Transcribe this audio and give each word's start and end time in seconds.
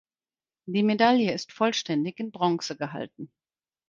Die 0.65 0.81
Medaille 0.81 1.31
ist 1.31 1.51
vollständig 1.53 2.19
in 2.19 2.31
Bronze 2.31 2.75
gehalten. 2.75 3.31